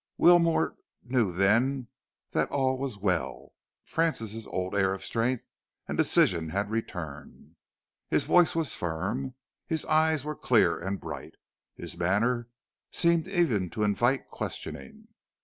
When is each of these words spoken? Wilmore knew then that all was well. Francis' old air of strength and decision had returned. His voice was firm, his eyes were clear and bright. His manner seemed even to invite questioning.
Wilmore 0.17 0.77
knew 1.03 1.31
then 1.31 1.87
that 2.31 2.49
all 2.49 2.75
was 2.79 2.97
well. 2.97 3.53
Francis' 3.83 4.47
old 4.47 4.75
air 4.75 4.95
of 4.95 5.03
strength 5.03 5.43
and 5.87 5.95
decision 5.95 6.49
had 6.49 6.71
returned. 6.71 7.55
His 8.09 8.25
voice 8.25 8.55
was 8.55 8.73
firm, 8.73 9.35
his 9.67 9.85
eyes 9.85 10.25
were 10.25 10.35
clear 10.35 10.75
and 10.75 10.99
bright. 10.99 11.35
His 11.75 11.95
manner 11.99 12.47
seemed 12.89 13.27
even 13.27 13.69
to 13.69 13.83
invite 13.83 14.27
questioning. 14.27 15.09